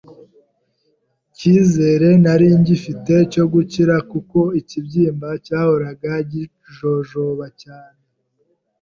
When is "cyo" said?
3.33-3.43